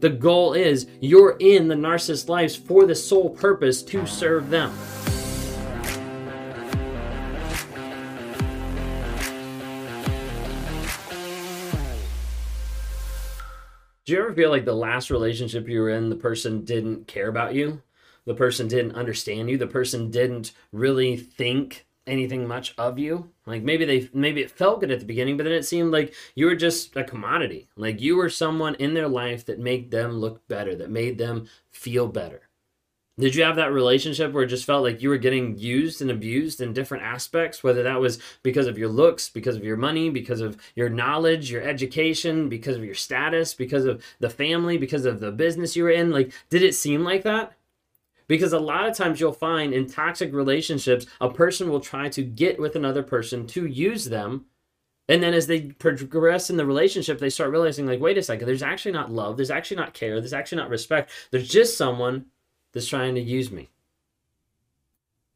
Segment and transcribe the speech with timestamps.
[0.00, 4.72] The goal is you're in the narcissist's lives for the sole purpose to serve them.
[14.04, 17.26] Do you ever feel like the last relationship you were in, the person didn't care
[17.26, 17.82] about you?
[18.24, 19.58] The person didn't understand you?
[19.58, 23.30] The person didn't really think anything much of you.
[23.46, 26.14] Like maybe they maybe it felt good at the beginning, but then it seemed like
[26.34, 27.68] you were just a commodity.
[27.76, 31.48] Like you were someone in their life that made them look better, that made them
[31.70, 32.48] feel better.
[33.18, 36.08] Did you have that relationship where it just felt like you were getting used and
[36.08, 40.08] abused in different aspects, whether that was because of your looks, because of your money,
[40.08, 45.04] because of your knowledge, your education, because of your status, because of the family, because
[45.04, 46.12] of the business you were in?
[46.12, 47.57] Like, did it seem like that?
[48.28, 52.22] Because a lot of times you'll find in toxic relationships, a person will try to
[52.22, 54.44] get with another person to use them.
[55.08, 58.46] And then as they progress in the relationship, they start realizing, like, wait a second,
[58.46, 61.10] there's actually not love, there's actually not care, there's actually not respect.
[61.30, 62.26] There's just someone
[62.72, 63.70] that's trying to use me.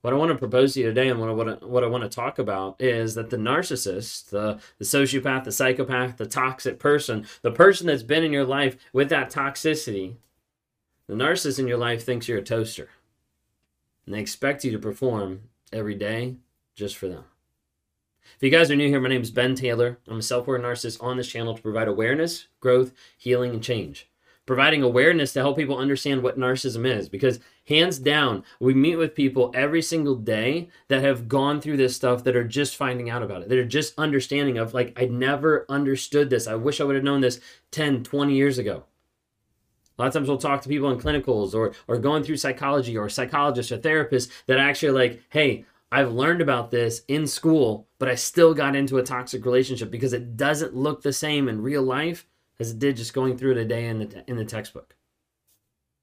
[0.00, 2.08] What I want to propose to you today and what I what I want to
[2.08, 7.50] talk about is that the narcissist, the, the sociopath, the psychopath, the toxic person, the
[7.50, 10.14] person that's been in your life with that toxicity,
[11.08, 12.90] the narcissist in your life thinks you're a toaster.
[14.04, 15.42] And they expect you to perform
[15.72, 16.36] every day
[16.76, 17.24] just for them.
[18.36, 19.98] If you guys are new here, my name is Ben Taylor.
[20.06, 24.08] I'm a self aware narcissist on this channel to provide awareness, growth, healing, and change.
[24.44, 27.08] Providing awareness to help people understand what narcissism is.
[27.08, 31.96] Because, hands down, we meet with people every single day that have gone through this
[31.96, 33.48] stuff that are just finding out about it.
[33.48, 36.46] That are just understanding of, like, I never understood this.
[36.46, 37.40] I wish I would have known this
[37.72, 38.84] 10, 20 years ago.
[39.98, 42.96] A lot of times we'll talk to people in clinicals or or going through psychology
[42.96, 48.08] or psychologists or therapists that actually like, hey, I've learned about this in school, but
[48.08, 51.82] I still got into a toxic relationship because it doesn't look the same in real
[51.82, 52.26] life
[52.60, 54.94] as it did just going through it a day in the in the textbook.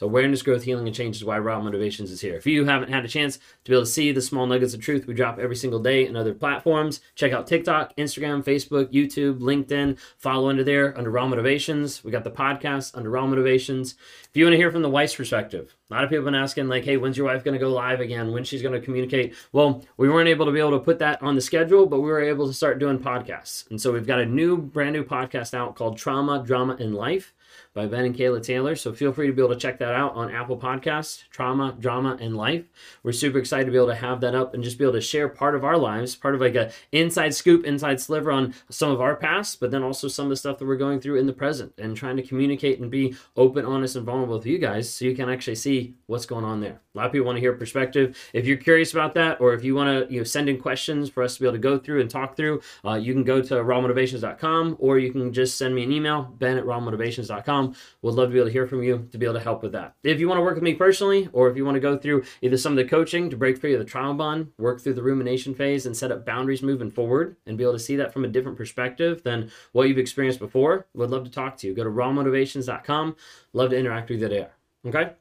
[0.00, 2.34] So awareness, growth, healing, and change is why Raw Motivations is here.
[2.34, 4.80] If you haven't had a chance to be able to see the small nuggets of
[4.80, 9.40] truth we drop every single day in other platforms, check out TikTok, Instagram, Facebook, YouTube,
[9.40, 9.98] LinkedIn.
[10.16, 12.02] Follow under there under Raw Motivations.
[12.02, 13.94] We got the podcast under Raw Motivations.
[14.30, 16.40] If you want to hear from the wife's perspective, a lot of people have been
[16.40, 18.32] asking, like, hey, when's your wife going to go live again?
[18.32, 19.34] When she's going to communicate?
[19.52, 22.08] Well, we weren't able to be able to put that on the schedule, but we
[22.08, 23.68] were able to start doing podcasts.
[23.68, 27.34] And so we've got a new, brand new podcast out called Trauma, Drama, and Life
[27.72, 28.74] by Ben and Kayla Taylor.
[28.74, 32.18] So feel free to be able to check that out on Apple Podcasts, Trauma, Drama,
[32.20, 32.64] and Life.
[33.02, 35.00] We're super excited to be able to have that up and just be able to
[35.00, 38.90] share part of our lives, part of like a inside scoop, inside sliver on some
[38.90, 41.26] of our past, but then also some of the stuff that we're going through in
[41.26, 44.92] the present and trying to communicate and be open, honest, and vulnerable with you guys
[44.92, 46.80] so you can actually see what's going on there.
[46.94, 48.18] A lot of people want to hear perspective.
[48.32, 51.08] If you're curious about that, or if you want to you know send in questions
[51.08, 53.40] for us to be able to go through and talk through, uh, you can go
[53.40, 57.59] to rawmotivations.com or you can just send me an email, ben at rawmotivations.com.
[58.02, 59.72] We'd love to be able to hear from you to be able to help with
[59.72, 59.94] that.
[60.02, 62.24] If you want to work with me personally, or if you want to go through
[62.42, 65.02] either some of the coaching to break free of the trauma bond, work through the
[65.02, 68.24] rumination phase, and set up boundaries moving forward, and be able to see that from
[68.24, 71.74] a different perspective than what you've experienced before, would love to talk to you.
[71.74, 73.16] Go to rawmotivations.com.
[73.52, 74.50] Love to interact with you there.
[74.86, 75.12] Okay?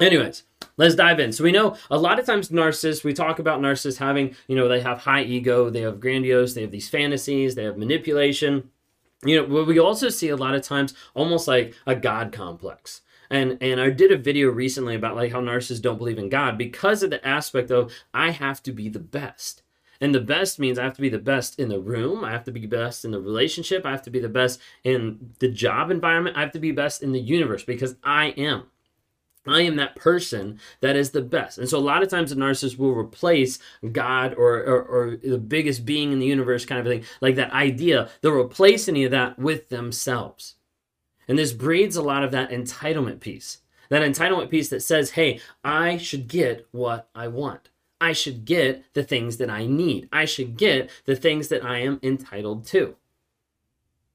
[0.00, 0.44] Anyways,
[0.78, 1.32] let's dive in.
[1.32, 4.66] So we know a lot of times narcissists, we talk about narcissists having, you know,
[4.66, 8.70] they have high ego, they have grandiose, they have these fantasies, they have manipulation.
[9.24, 13.02] You know, what we also see a lot of times almost like a God complex.
[13.30, 16.58] And and I did a video recently about like how narcissists don't believe in God
[16.58, 19.62] because of the aspect of I have to be the best.
[20.00, 22.24] And the best means I have to be the best in the room.
[22.24, 23.86] I have to be best in the relationship.
[23.86, 26.36] I have to be the best in the job environment.
[26.36, 28.64] I have to be best in the universe because I am.
[29.46, 31.58] I am that person that is the best.
[31.58, 33.58] And so a lot of times the narcissist will replace
[33.90, 37.52] God or, or, or, the biggest being in the universe kind of thing, like that
[37.52, 38.08] idea.
[38.20, 40.54] They'll replace any of that with themselves.
[41.26, 43.58] And this breeds a lot of that entitlement piece.
[43.88, 47.70] That entitlement piece that says, hey, I should get what I want.
[48.00, 50.08] I should get the things that I need.
[50.12, 52.96] I should get the things that I am entitled to.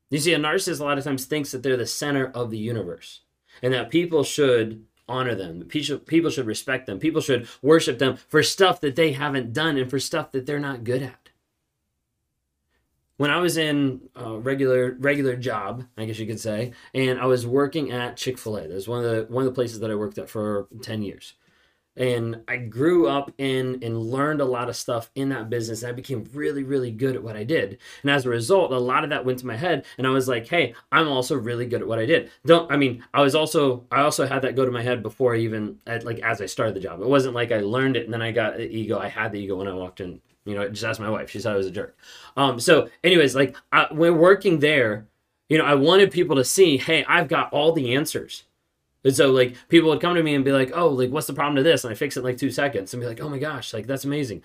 [0.10, 2.58] You see, a narcissist a lot of times thinks that they're the center of the
[2.58, 3.22] universe
[3.62, 5.64] and that people should honor them.
[5.64, 7.00] People should respect them.
[7.00, 10.60] People should worship them for stuff that they haven't done and for stuff that they're
[10.60, 11.30] not good at.
[13.18, 17.26] When I was in a regular regular job, I guess you could say, and I
[17.26, 18.68] was working at Chick Fil A.
[18.68, 21.34] That's one of the one of the places that I worked at for ten years
[21.98, 25.82] and I grew up in and learned a lot of stuff in that business.
[25.82, 27.80] And I became really, really good at what I did.
[28.04, 29.86] And as a result, a lot of that went to my head.
[29.98, 32.30] And I was like, hey, I'm also really good at what I did.
[32.46, 35.36] Don't, I mean, I was also, I also had that go to my head before
[35.36, 37.02] I even, like, as I started the job.
[37.02, 39.00] It wasn't like I learned it and then I got the ego.
[39.00, 40.22] I had the ego when I walked in.
[40.46, 41.30] You know, just ask my wife.
[41.30, 41.98] She said I was a jerk.
[42.38, 45.08] Um, so, anyways, like, I, when working there,
[45.50, 48.44] You know, I wanted people to see, hey, I've got all the answers.
[49.04, 51.34] And so like people would come to me and be like, "Oh, like what's the
[51.34, 53.30] problem to this?" And I fix it in like 2 seconds and be like, "Oh
[53.30, 54.44] my gosh, like that's amazing."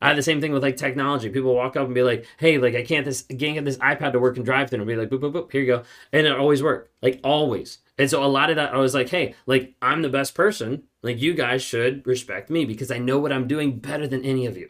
[0.00, 1.30] I had the same thing with like technology.
[1.30, 4.12] People walk up and be like, "Hey, like I can't this can't get this iPad
[4.12, 6.26] to work and drive through." And be like, "Boop boop boop, here you go," and
[6.26, 7.78] it always worked, like always.
[7.98, 10.84] And so a lot of that, I was like, "Hey, like I'm the best person.
[11.02, 14.46] Like you guys should respect me because I know what I'm doing better than any
[14.46, 14.68] of you."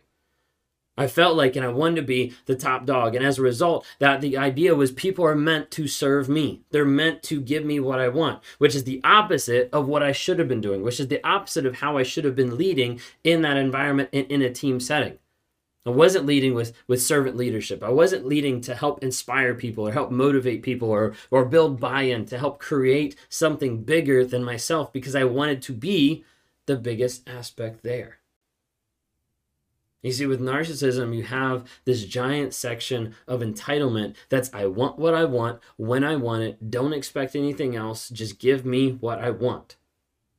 [0.96, 3.14] I felt like, and I wanted to be the top dog.
[3.14, 6.62] And as a result, that the idea was people are meant to serve me.
[6.70, 10.12] They're meant to give me what I want, which is the opposite of what I
[10.12, 13.00] should have been doing, which is the opposite of how I should have been leading
[13.24, 15.18] in that environment and in a team setting.
[15.84, 17.84] I wasn't leading with, with servant leadership.
[17.84, 22.02] I wasn't leading to help inspire people or help motivate people or, or build buy
[22.02, 26.24] in to help create something bigger than myself because I wanted to be
[26.66, 28.18] the biggest aspect there.
[30.06, 35.14] You see, with narcissism, you have this giant section of entitlement that's I want what
[35.14, 36.70] I want when I want it.
[36.70, 38.08] Don't expect anything else.
[38.10, 39.74] Just give me what I want.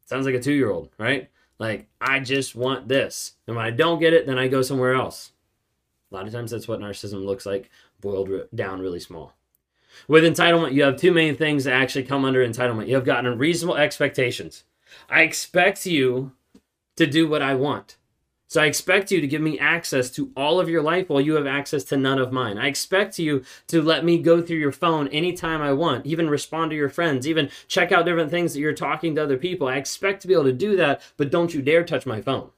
[0.06, 1.30] Sounds like a two year old, right?
[1.60, 3.34] Like, I just want this.
[3.46, 5.34] And when I don't get it, then I go somewhere else.
[6.10, 7.70] A lot of times that's what narcissism looks like,
[8.00, 9.34] boiled down really small.
[10.08, 12.88] With entitlement, you have two main things that actually come under entitlement.
[12.88, 14.64] You have gotten unreasonable expectations.
[15.10, 16.32] I expect you
[16.96, 17.97] to do what I want.
[18.50, 21.34] So I expect you to give me access to all of your life while you
[21.34, 22.58] have access to none of mine.
[22.58, 26.72] I expect you to let me go through your phone anytime I want, even respond
[26.72, 29.68] to your friends, even check out different things that you're talking to other people.
[29.68, 32.52] I expect to be able to do that, but don't you dare touch my phone.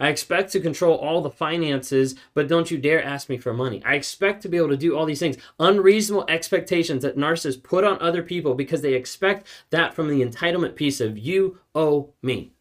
[0.00, 3.82] I expect to control all the finances, but don't you dare ask me for money.
[3.84, 5.36] I expect to be able to do all these things.
[5.60, 10.76] Unreasonable expectations that narcissists put on other people because they expect that from the entitlement
[10.76, 12.53] piece of you owe me.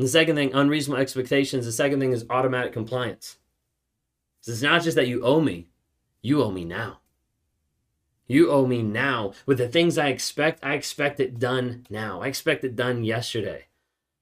[0.00, 1.66] And the second thing, unreasonable expectations.
[1.66, 3.36] The second thing is automatic compliance.
[4.40, 5.68] So it's not just that you owe me,
[6.22, 7.00] you owe me now.
[8.26, 9.34] You owe me now.
[9.44, 12.22] With the things I expect, I expect it done now.
[12.22, 13.66] I expect it done yesterday.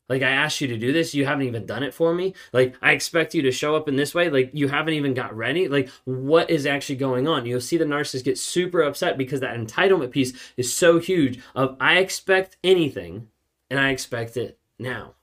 [0.08, 2.34] Like I asked you to do this, you haven't even done it for me.
[2.52, 5.36] Like I expect you to show up in this way, like you haven't even got
[5.36, 5.69] ready.
[5.69, 7.46] Like what is actually going on?
[7.46, 11.76] You'll see the narcissist get super upset because that entitlement piece is so huge of
[11.78, 13.28] I expect anything
[13.70, 15.14] and I expect it now.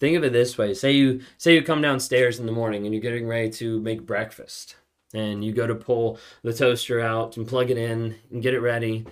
[0.00, 0.74] Think of it this way.
[0.74, 4.06] Say you say you come downstairs in the morning and you're getting ready to make
[4.06, 4.76] breakfast.
[5.14, 8.60] And you go to pull the toaster out and plug it in and get it
[8.60, 9.06] ready.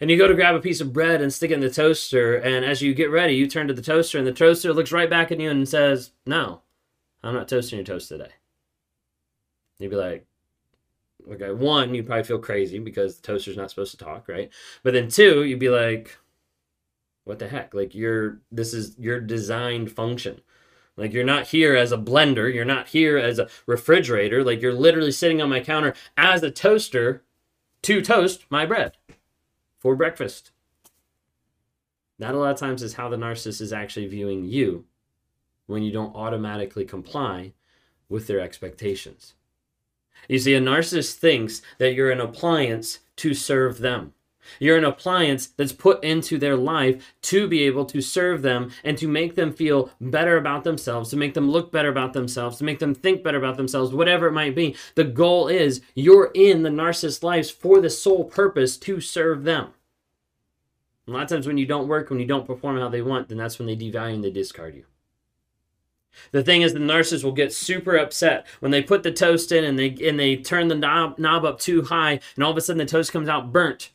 [0.00, 2.34] And you go to grab a piece of bread and stick it in the toaster.
[2.34, 5.08] And as you get ready, you turn to the toaster, and the toaster looks right
[5.08, 6.62] back at you and says, No,
[7.22, 8.32] I'm not toasting your toast today.
[9.78, 10.26] You'd be like,
[11.32, 14.50] Okay, one, you'd probably feel crazy because the toaster's not supposed to talk, right?
[14.82, 16.18] But then two, you'd be like,
[17.24, 17.74] what the heck?
[17.74, 20.40] Like you're this is your designed function.
[20.96, 24.72] Like you're not here as a blender you're not here as a refrigerator like you're
[24.72, 27.22] literally sitting on my counter as a toaster
[27.82, 28.96] to toast my bread
[29.78, 30.52] for breakfast.
[32.18, 34.84] That a lot of times is how the narcissist is actually viewing you
[35.66, 37.52] when you don't automatically comply
[38.08, 39.34] with their expectations.
[40.28, 44.14] You see a narcissist thinks that you're an appliance to serve them
[44.58, 48.96] you're an appliance that's put into their life to be able to serve them and
[48.98, 52.64] to make them feel better about themselves, to make them look better about themselves, to
[52.64, 54.76] make them think better about themselves, whatever it might be.
[54.94, 59.70] The goal is you're in the narcissist's lives for the sole purpose to serve them.
[61.06, 63.28] A lot of times when you don't work, when you don't perform how they want,
[63.28, 64.84] then that's when they devalue and they discard you.
[66.32, 69.64] The thing is, the narcissist will get super upset when they put the toast in
[69.64, 72.60] and they and they turn the knob, knob up too high, and all of a
[72.60, 73.90] sudden the toast comes out burnt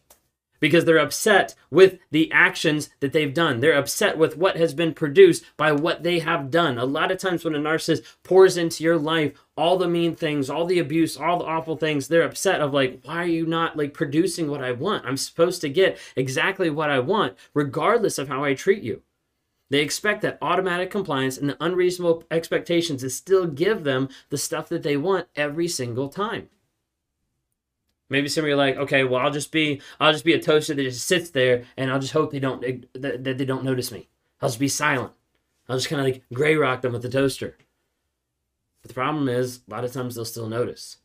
[0.60, 3.60] because they're upset with the actions that they've done.
[3.60, 6.78] They're upset with what has been produced by what they have done.
[6.78, 10.50] A lot of times when a narcissist pours into your life all the mean things,
[10.50, 13.76] all the abuse, all the awful things, they're upset of like, why are you not
[13.76, 15.06] like producing what I want?
[15.06, 19.02] I'm supposed to get exactly what I want regardless of how I treat you.
[19.70, 24.70] They expect that automatic compliance and the unreasonable expectations to still give them the stuff
[24.70, 26.50] that they want every single time.
[28.10, 30.42] Maybe some of you are like, okay, well, I'll just be, I'll just be a
[30.42, 32.62] toaster that just sits there, and I'll just hope they don't,
[32.94, 34.10] that, they don't notice me.
[34.42, 35.14] I'll just be silent.
[35.68, 37.58] I'll just kind of like gray rock them with the toaster.
[38.82, 40.98] But the problem is, a lot of times they'll still notice,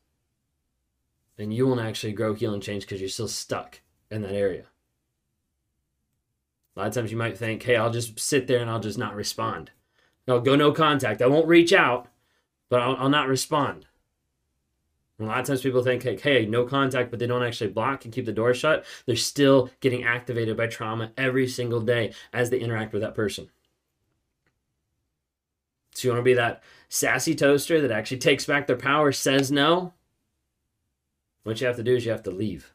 [1.37, 4.65] and you won't actually grow, heal, and change because you're still stuck in that area.
[6.75, 8.99] A lot of times you might think, hey, I'll just sit there and I'll just
[8.99, 9.71] not respond.
[10.27, 11.21] I'll go no contact.
[11.21, 12.09] I won't reach out,
[12.71, 13.87] but I'll, I'll not respond.
[15.21, 18.05] A lot of times people think, like, hey, no contact, but they don't actually block
[18.05, 18.85] and keep the door shut.
[19.07, 23.49] They're still getting activated by trauma every single day as they interact with that person.
[25.95, 29.53] So you want to be that sassy toaster that actually takes back their power, says
[29.53, 29.95] no,
[31.45, 32.73] What you have to do is you have to leave.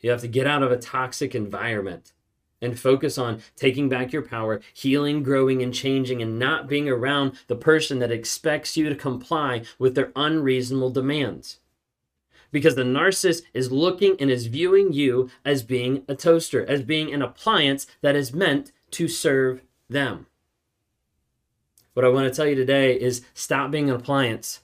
[0.00, 2.12] You have to get out of a toxic environment
[2.60, 7.32] and focus on taking back your power, healing, growing, and changing, and not being around
[7.46, 11.58] the person that expects you to comply with their unreasonable demands.
[12.52, 17.12] Because the narcissist is looking and is viewing you as being a toaster, as being
[17.14, 20.26] an appliance that is meant to serve them.
[21.94, 24.60] What I want to tell you today is stop being an appliance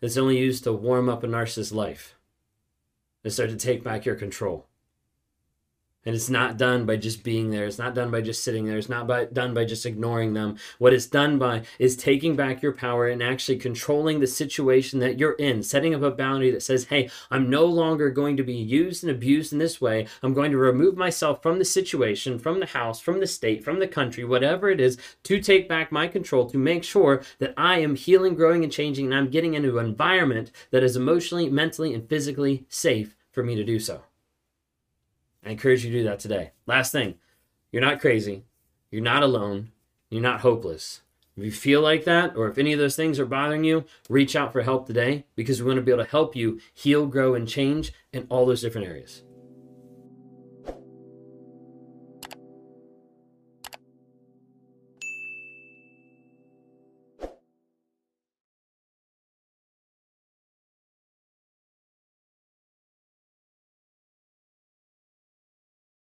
[0.00, 2.14] that's only used to warm up a narcissist's life
[3.24, 4.66] and start to take back your control.
[6.06, 7.66] And it's not done by just being there.
[7.66, 8.78] It's not done by just sitting there.
[8.78, 10.56] It's not by, done by just ignoring them.
[10.78, 15.18] What it's done by is taking back your power and actually controlling the situation that
[15.18, 18.54] you're in, setting up a boundary that says, hey, I'm no longer going to be
[18.54, 20.06] used and abused in this way.
[20.22, 23.80] I'm going to remove myself from the situation, from the house, from the state, from
[23.80, 27.80] the country, whatever it is, to take back my control, to make sure that I
[27.80, 31.92] am healing, growing, and changing, and I'm getting into an environment that is emotionally, mentally,
[31.92, 34.02] and physically safe for me to do so.
[35.46, 36.50] I encourage you to do that today.
[36.66, 37.14] Last thing,
[37.70, 38.42] you're not crazy.
[38.90, 39.70] You're not alone.
[40.10, 41.02] You're not hopeless.
[41.36, 44.34] If you feel like that, or if any of those things are bothering you, reach
[44.34, 47.34] out for help today because we want to be able to help you heal, grow,
[47.34, 49.22] and change in all those different areas.